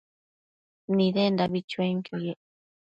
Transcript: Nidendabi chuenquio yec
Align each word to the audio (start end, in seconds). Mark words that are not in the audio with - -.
Nidendabi 0.95 1.59
chuenquio 1.69 2.13
yec 2.25 2.39